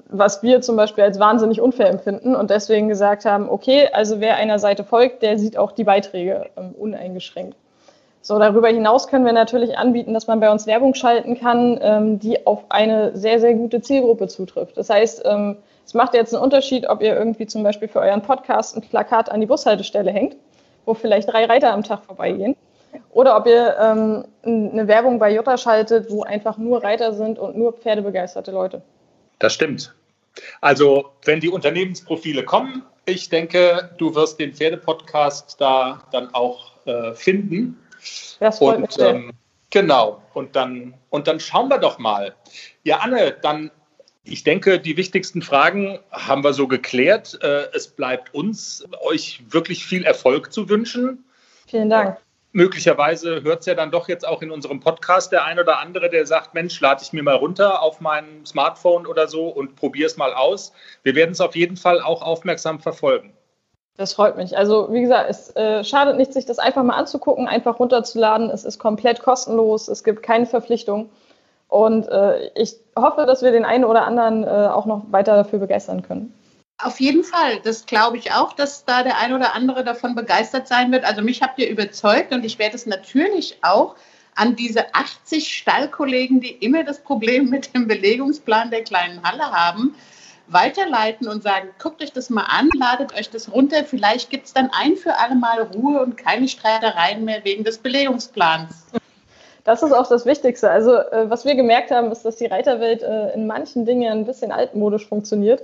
[0.09, 4.35] was wir zum Beispiel als wahnsinnig unfair empfinden und deswegen gesagt haben, okay, also wer
[4.37, 7.55] einer Seite folgt, der sieht auch die Beiträge ähm, uneingeschränkt.
[8.21, 12.19] So, darüber hinaus können wir natürlich anbieten, dass man bei uns Werbung schalten kann, ähm,
[12.19, 14.77] die auf eine sehr, sehr gute Zielgruppe zutrifft.
[14.77, 18.21] Das heißt, ähm, es macht jetzt einen Unterschied, ob ihr irgendwie zum Beispiel für euren
[18.21, 20.35] Podcast ein Plakat an die Bushaltestelle hängt,
[20.85, 22.57] wo vielleicht drei Reiter am Tag vorbeigehen.
[23.11, 27.57] Oder ob ihr ähm, eine Werbung bei Jutta schaltet, wo einfach nur Reiter sind und
[27.57, 28.81] nur pferdebegeisterte Leute.
[29.39, 29.93] Das stimmt.
[30.61, 37.13] Also, wenn die Unternehmensprofile kommen, ich denke, du wirst den Pferdepodcast da dann auch äh,
[37.13, 37.79] finden.
[38.39, 38.99] Das und.
[38.99, 39.31] Ähm,
[39.69, 40.21] genau.
[40.33, 42.35] Und dann, und dann schauen wir doch mal.
[42.83, 43.71] Ja, Anne, dann,
[44.23, 47.39] ich denke, die wichtigsten Fragen haben wir so geklärt.
[47.41, 51.23] Äh, es bleibt uns, euch wirklich viel Erfolg zu wünschen.
[51.65, 52.17] Vielen Dank
[52.57, 56.09] möglicherweise hört es ja dann doch jetzt auch in unserem Podcast der ein oder andere,
[56.09, 60.07] der sagt, Mensch, lade ich mir mal runter auf meinem Smartphone oder so und probiere
[60.07, 60.73] es mal aus.
[61.03, 63.31] Wir werden es auf jeden Fall auch aufmerksam verfolgen.
[63.97, 64.57] Das freut mich.
[64.57, 68.49] Also wie gesagt, es äh, schadet nicht, sich das einfach mal anzugucken, einfach runterzuladen.
[68.49, 71.11] Es ist komplett kostenlos, es gibt keine Verpflichtung.
[71.67, 75.59] Und äh, ich hoffe, dass wir den einen oder anderen äh, auch noch weiter dafür
[75.59, 76.33] begeistern können.
[76.79, 80.67] Auf jeden Fall, das glaube ich auch, dass da der ein oder andere davon begeistert
[80.67, 81.05] sein wird.
[81.05, 83.95] Also mich habt ihr überzeugt und ich werde es natürlich auch
[84.35, 89.95] an diese 80 Stallkollegen, die immer das Problem mit dem Belegungsplan der kleinen Halle haben,
[90.49, 94.53] weiterleiten und sagen, guckt euch das mal an, ladet euch das runter, vielleicht gibt es
[94.53, 98.85] dann ein für alle Mal Ruhe und keine Streitereien mehr wegen des Belegungsplans.
[99.63, 100.69] Das ist auch das Wichtigste.
[100.69, 104.25] Also äh, was wir gemerkt haben, ist, dass die Reiterwelt äh, in manchen Dingen ein
[104.25, 105.63] bisschen altmodisch funktioniert.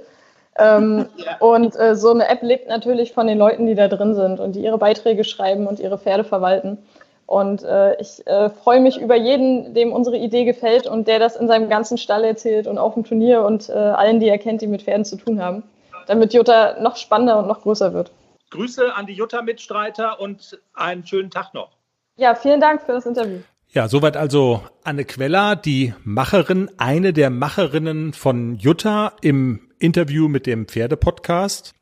[0.58, 1.38] Ähm, ja.
[1.40, 4.56] Und äh, so eine App lebt natürlich von den Leuten, die da drin sind und
[4.56, 6.78] die ihre Beiträge schreiben und ihre Pferde verwalten.
[7.26, 11.36] Und äh, ich äh, freue mich über jeden, dem unsere Idee gefällt und der das
[11.36, 14.62] in seinem ganzen Stall erzählt und auf dem Turnier und äh, allen, die er kennt,
[14.62, 15.64] die mit Pferden zu tun haben,
[16.06, 18.12] damit Jutta noch spannender und noch größer wird.
[18.52, 21.72] Grüße an die Jutta-Mitstreiter und einen schönen Tag noch.
[22.18, 23.40] Ja, vielen Dank für das Interview.
[23.70, 30.48] Ja, soweit also Anne Queller, die Macherin, eine der Macherinnen von Jutta im Interview mit
[30.48, 31.74] dem Pferdepodcast.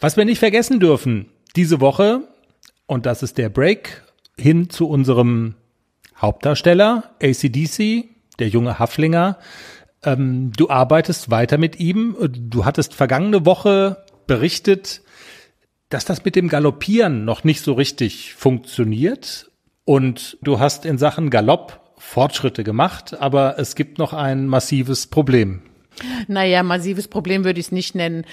[0.00, 2.28] Was wir nicht vergessen dürfen, diese Woche,
[2.86, 4.02] und das ist der Break,
[4.36, 5.54] hin zu unserem
[6.16, 9.38] Hauptdarsteller, ACDC, der junge Haflinger.
[10.02, 12.16] Ähm, du arbeitest weiter mit ihm.
[12.30, 15.02] Du hattest vergangene Woche berichtet,
[15.88, 19.50] dass das mit dem Galoppieren noch nicht so richtig funktioniert.
[19.84, 25.62] Und du hast in Sachen Galopp Fortschritte gemacht, aber es gibt noch ein massives Problem.
[26.28, 28.24] Naja, massives Problem würde ich es nicht nennen.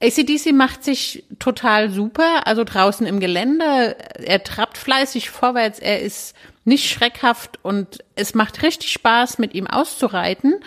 [0.00, 3.96] ACDC macht sich total super, also draußen im Gelände.
[4.24, 9.66] Er trappt fleißig vorwärts, er ist nicht schreckhaft und es macht richtig Spaß, mit ihm
[9.66, 10.60] auszureiten.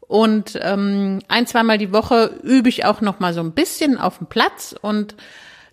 [0.00, 4.18] Und ähm, ein, zweimal die Woche übe ich auch noch mal so ein bisschen auf
[4.18, 5.16] dem Platz und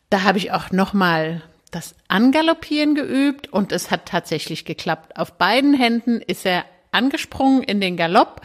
[0.10, 1.42] da habe ich auch noch mal
[1.72, 5.18] das Angaloppieren geübt und es hat tatsächlich geklappt.
[5.18, 8.42] Auf beiden Händen ist er angesprungen in den Galopp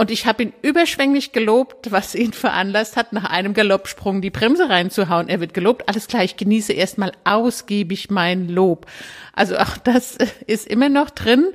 [0.00, 4.70] und ich habe ihn überschwänglich gelobt, was ihn veranlasst hat, nach einem Galoppsprung die Bremse
[4.70, 5.28] reinzuhauen.
[5.28, 8.86] Er wird gelobt, alles klar, ich genieße erstmal ausgiebig mein Lob.
[9.34, 11.52] Also auch das ist immer noch drin.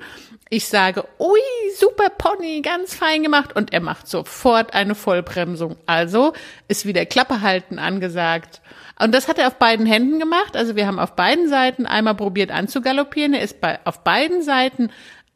[0.51, 1.39] Ich sage, ui,
[1.75, 3.55] super Pony, ganz fein gemacht.
[3.55, 5.77] Und er macht sofort eine Vollbremsung.
[5.88, 6.34] Also
[6.67, 8.62] ist wieder Klappe halten angesagt.
[8.99, 10.55] Und das hat er auf beiden Händen gemacht.
[10.55, 13.34] Also wir haben auf beiden Seiten einmal probiert anzugaloppieren.
[13.34, 14.91] Er ist bei, auf beiden Seiten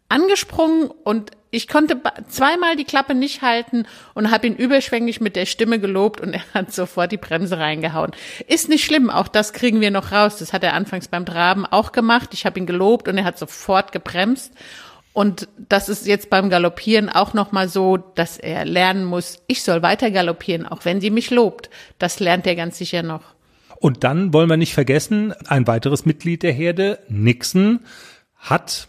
[0.09, 5.45] angesprungen und ich konnte zweimal die Klappe nicht halten und habe ihn überschwänglich mit der
[5.45, 8.11] Stimme gelobt und er hat sofort die Bremse reingehauen.
[8.47, 10.37] Ist nicht schlimm, auch das kriegen wir noch raus.
[10.37, 12.29] Das hat er anfangs beim Traben auch gemacht.
[12.33, 14.53] Ich habe ihn gelobt und er hat sofort gebremst.
[15.11, 19.81] Und das ist jetzt beim Galoppieren auch nochmal so, dass er lernen muss, ich soll
[19.81, 21.69] weiter galoppieren, auch wenn sie mich lobt.
[21.97, 23.23] Das lernt er ganz sicher noch.
[23.79, 27.79] Und dann wollen wir nicht vergessen, ein weiteres Mitglied der Herde, Nixon,
[28.37, 28.87] hat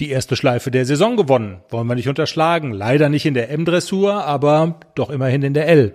[0.00, 1.62] die erste Schleife der Saison gewonnen.
[1.70, 2.72] Wollen wir nicht unterschlagen.
[2.72, 5.94] Leider nicht in der M-Dressur, aber doch immerhin in der L.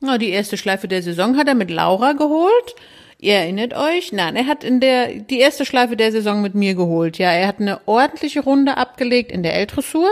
[0.00, 2.74] Na, die erste Schleife der Saison hat er mit Laura geholt.
[3.18, 4.12] Ihr erinnert euch?
[4.12, 7.18] Nein, er hat in der, die erste Schleife der Saison mit mir geholt.
[7.18, 10.08] Ja, er hat eine ordentliche Runde abgelegt in der L-Dressur.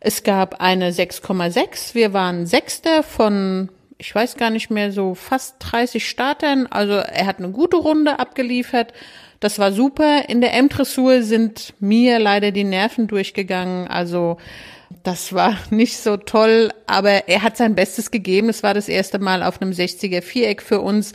[0.00, 1.94] Es gab eine 6,6.
[1.94, 6.66] Wir waren Sechster von, ich weiß gar nicht mehr, so fast 30 Startern.
[6.66, 8.92] Also er hat eine gute Runde abgeliefert.
[9.40, 10.28] Das war super.
[10.28, 13.86] In der M-Dressur sind mir leider die Nerven durchgegangen.
[13.88, 14.38] Also
[15.02, 18.48] das war nicht so toll, aber er hat sein Bestes gegeben.
[18.48, 21.12] Es war das erste Mal auf einem 60er Viereck für uns.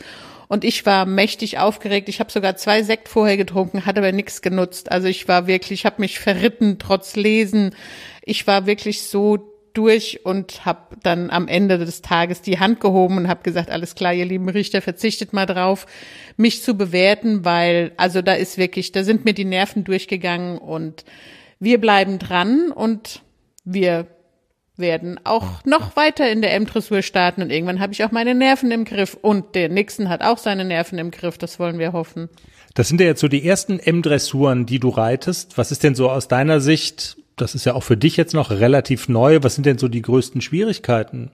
[0.48, 2.10] Und ich war mächtig aufgeregt.
[2.10, 4.92] Ich habe sogar zwei Sekt vorher getrunken, hat aber nichts genutzt.
[4.92, 7.74] Also ich war wirklich, ich habe mich verritten trotz Lesen.
[8.22, 13.16] Ich war wirklich so durch und habe dann am Ende des Tages die Hand gehoben
[13.16, 15.86] und habe gesagt, alles klar, ihr lieben Richter, verzichtet mal drauf,
[16.36, 21.04] mich zu bewerten, weil also da ist wirklich, da sind mir die Nerven durchgegangen und
[21.58, 23.22] wir bleiben dran und
[23.64, 24.06] wir
[24.76, 28.70] werden auch noch weiter in der M-Dressur starten und irgendwann habe ich auch meine Nerven
[28.70, 32.28] im Griff und der Nixon hat auch seine Nerven im Griff, das wollen wir hoffen.
[32.74, 35.58] Das sind ja jetzt so die ersten M-Dressuren, die du reitest.
[35.58, 38.50] Was ist denn so aus deiner Sicht das ist ja auch für dich jetzt noch
[38.50, 39.40] relativ neu.
[39.42, 41.30] Was sind denn so die größten Schwierigkeiten?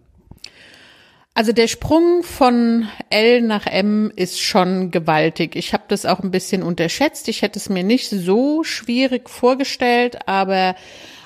[1.35, 5.55] Also der Sprung von L nach M ist schon gewaltig.
[5.55, 7.29] Ich habe das auch ein bisschen unterschätzt.
[7.29, 10.75] Ich hätte es mir nicht so schwierig vorgestellt, aber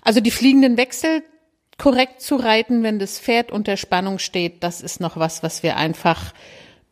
[0.03, 1.23] also die fliegenden Wechsel
[1.79, 5.77] korrekt zu reiten, wenn das Pferd unter Spannung steht, das ist noch was, was wir
[5.77, 6.35] einfach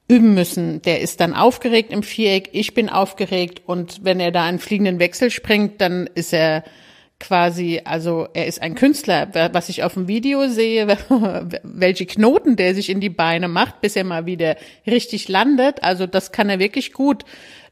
[0.09, 0.81] üben müssen.
[0.83, 4.98] Der ist dann aufgeregt im Viereck, ich bin aufgeregt und wenn er da einen fliegenden
[4.98, 6.64] Wechsel springt, dann ist er
[7.20, 10.88] quasi, also er ist ein Künstler, was ich auf dem Video sehe,
[11.62, 14.56] welche Knoten der sich in die Beine macht, bis er mal wieder
[14.87, 15.85] richtig landet.
[15.85, 17.24] Also das kann er wirklich gut.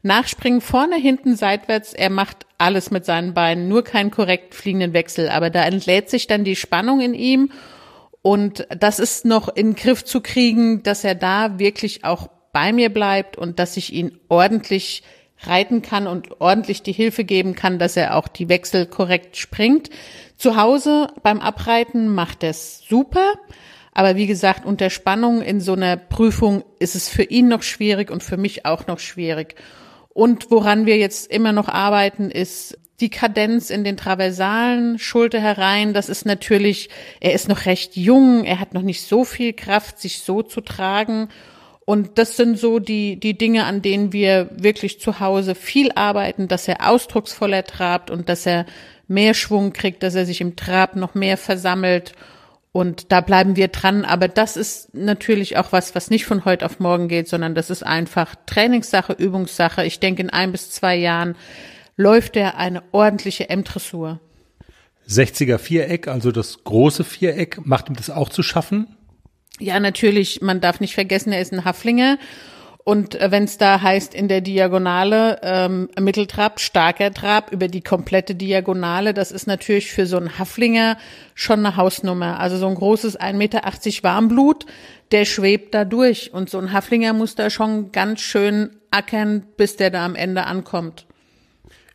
[0.03, 1.93] Nachspringen vorne, hinten, seitwärts.
[1.93, 5.27] Er macht alles mit seinen Beinen, nur keinen korrekt fliegenden Wechsel.
[5.29, 7.51] Aber da entlädt sich dann die Spannung in ihm.
[8.21, 12.71] Und das ist noch in den Griff zu kriegen, dass er da wirklich auch bei
[12.71, 15.03] mir bleibt und dass ich ihn ordentlich
[15.41, 19.89] reiten kann und ordentlich die Hilfe geben kann, dass er auch die Wechsel korrekt springt.
[20.37, 23.33] Zu Hause beim Abreiten macht er es super.
[23.93, 28.11] Aber wie gesagt, unter Spannung in so einer Prüfung ist es für ihn noch schwierig
[28.11, 29.55] und für mich auch noch schwierig.
[30.09, 35.93] Und woran wir jetzt immer noch arbeiten, ist die Kadenz in den Traversalen, Schulter herein.
[35.93, 39.99] Das ist natürlich, er ist noch recht jung, er hat noch nicht so viel Kraft,
[39.99, 41.29] sich so zu tragen.
[41.89, 46.47] Und das sind so die, die Dinge, an denen wir wirklich zu Hause viel arbeiten,
[46.47, 48.67] dass er ausdrucksvoller trabt und dass er
[49.07, 52.11] mehr Schwung kriegt, dass er sich im Trab noch mehr versammelt.
[52.71, 54.05] Und da bleiben wir dran.
[54.05, 57.71] Aber das ist natürlich auch was, was nicht von heute auf morgen geht, sondern das
[57.71, 59.83] ist einfach Trainingssache, Übungssache.
[59.83, 61.35] Ich denke, in ein bis zwei Jahren
[61.97, 64.19] läuft er eine ordentliche M-Dressur.
[65.09, 68.95] 60er Viereck, also das große Viereck, macht ihm das auch zu schaffen?
[69.59, 72.17] Ja, natürlich, man darf nicht vergessen, er ist ein Haflinger.
[72.85, 77.81] Und äh, wenn es da heißt in der Diagonale ähm, Mitteltrab, starker Trab über die
[77.81, 80.97] komplette Diagonale, das ist natürlich für so einen Haflinger
[81.35, 82.39] schon eine Hausnummer.
[82.39, 83.61] Also so ein großes 1,80 Meter
[84.01, 84.65] Warmblut,
[85.11, 86.33] der schwebt da durch.
[86.33, 90.45] Und so ein Haflinger muss da schon ganz schön ackern, bis der da am Ende
[90.45, 91.05] ankommt.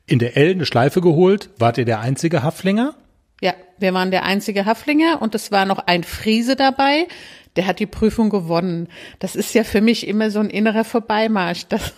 [0.07, 1.51] In der L eine Schleife geholt.
[1.59, 2.95] Wart ihr der einzige Haflinger?
[3.41, 7.09] Ja, wir waren der einzige Haflinger und es war noch ein Friese dabei,
[7.57, 8.88] der hat die Prüfung gewonnen.
[9.18, 11.94] Das ist ja für mich immer so ein innerer Vorbeimarsch, dass,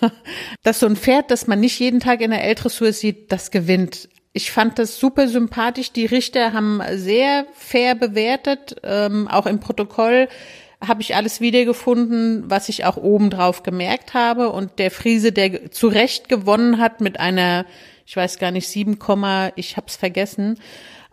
[0.62, 4.08] dass so ein Pferd, das man nicht jeden Tag in der L-Dressur sieht, das gewinnt.
[4.32, 5.92] Ich fand das super sympathisch.
[5.92, 10.28] Die Richter haben sehr fair bewertet, ähm, auch im Protokoll
[10.86, 14.50] habe ich alles wiedergefunden, was ich auch oben drauf gemerkt habe.
[14.50, 17.64] Und der Friese, der zu Recht gewonnen hat mit einer,
[18.04, 18.98] ich weiß gar nicht, 7,
[19.56, 20.58] ich habe es vergessen,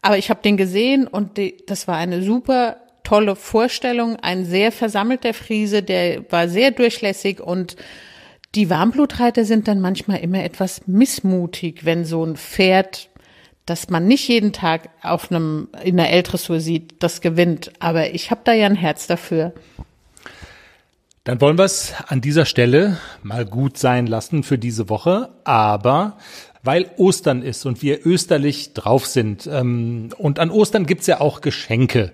[0.02, 4.18] aber ich habe den gesehen und die, das war eine super tolle Vorstellung.
[4.18, 7.76] Ein sehr versammelter Friese, der war sehr durchlässig und
[8.56, 13.10] die Warmblutreiter sind dann manchmal immer etwas missmutig, wenn so ein Pferd,
[13.66, 17.72] das man nicht jeden Tag auf einem in der L-Dressur sieht, das gewinnt.
[17.80, 19.54] Aber ich habe da ja ein Herz dafür.
[21.24, 25.30] Dann wollen wir es an dieser Stelle mal gut sein lassen für diese Woche.
[25.46, 26.18] Aber
[26.64, 29.48] weil Ostern ist und wir österlich drauf sind.
[29.48, 32.14] Ähm, und an Ostern gibt's ja auch Geschenke.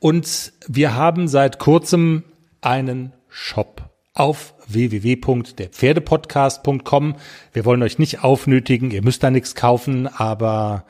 [0.00, 2.24] Und wir haben seit kurzem
[2.60, 7.16] einen Shop auf www.derpferdepodcast.com.
[7.52, 10.84] Wir wollen euch nicht aufnötigen, ihr müsst da nichts kaufen, aber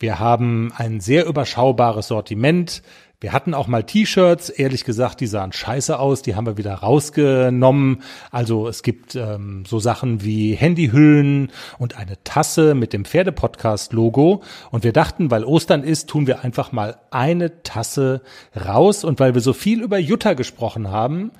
[0.00, 2.82] wir haben ein sehr überschaubares Sortiment.
[3.20, 6.74] Wir hatten auch mal T-Shirts, ehrlich gesagt, die sahen scheiße aus, die haben wir wieder
[6.74, 8.02] rausgenommen.
[8.30, 14.44] Also es gibt ähm, so Sachen wie Handyhüllen und eine Tasse mit dem Pferdepodcast-Logo.
[14.70, 18.22] Und wir dachten, weil Ostern ist, tun wir einfach mal eine Tasse
[18.54, 19.02] raus.
[19.02, 21.32] Und weil wir so viel über Jutta gesprochen haben,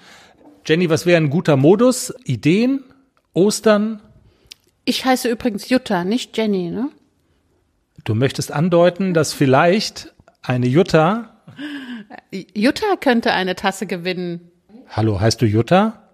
[0.67, 2.13] Jenny, was wäre ein guter Modus?
[2.25, 2.83] Ideen?
[3.35, 4.03] Ostern?
[4.85, 6.91] Ich heiße übrigens Jutta, nicht Jenny, ne?
[8.03, 10.13] Du möchtest andeuten, dass vielleicht
[10.43, 11.38] eine Jutta
[12.55, 14.53] Jutta könnte eine Tasse gewinnen.
[14.89, 16.05] Hallo, heißt du Jutta?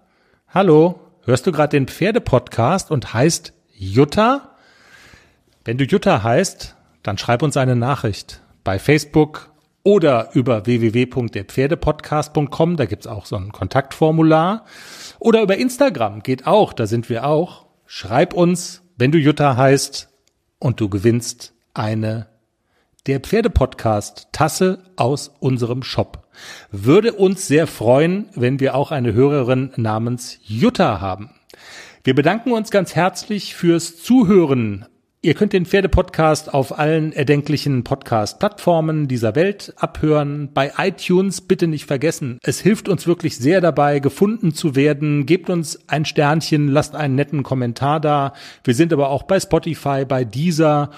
[0.47, 4.55] Hallo, hörst du gerade den Pferdepodcast und heißt Jutta?
[5.63, 9.51] Wenn du Jutta heißt, dann schreib uns eine Nachricht bei Facebook
[9.83, 14.65] oder über www.derpferdepodcast.com, da gibt's auch so ein Kontaktformular.
[15.19, 17.67] Oder über Instagram, geht auch, da sind wir auch.
[17.85, 20.09] Schreib uns, wenn du Jutta heißt
[20.57, 22.25] und du gewinnst eine
[23.07, 26.27] der Pferdepodcast Tasse aus unserem Shop.
[26.71, 31.29] Würde uns sehr freuen, wenn wir auch eine Hörerin namens Jutta haben.
[32.03, 34.85] Wir bedanken uns ganz herzlich fürs Zuhören.
[35.25, 40.51] Ihr könnt den Pferdepodcast auf allen erdenklichen Podcast-Plattformen dieser Welt abhören.
[40.53, 42.37] Bei iTunes bitte nicht vergessen.
[42.43, 45.25] Es hilft uns wirklich sehr dabei, gefunden zu werden.
[45.25, 48.33] Gebt uns ein Sternchen, lasst einen netten Kommentar da.
[48.63, 50.91] Wir sind aber auch bei Spotify, bei Deezer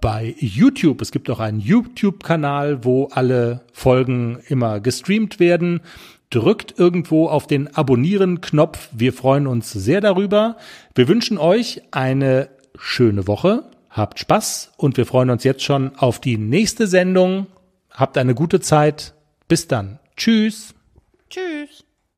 [0.00, 1.00] bei YouTube.
[1.00, 5.80] Es gibt auch einen YouTube-Kanal, wo alle Folgen immer gestreamt werden.
[6.30, 8.88] Drückt irgendwo auf den Abonnieren-Knopf.
[8.92, 10.56] Wir freuen uns sehr darüber.
[10.94, 12.48] Wir wünschen euch eine
[12.78, 13.64] schöne Woche.
[13.90, 17.46] Habt Spaß und wir freuen uns jetzt schon auf die nächste Sendung.
[17.90, 19.14] Habt eine gute Zeit.
[19.48, 19.98] Bis dann.
[20.16, 20.74] Tschüss.
[21.28, 21.79] Tschüss.